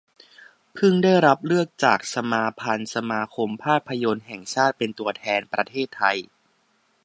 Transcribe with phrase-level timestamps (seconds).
[0.73, 6.17] เพิ่งได้รับเลือกจากสมาพันธ์สมาคมภาพยนตร์แห่งชาติ เป็นตัวแทนประเทศไทย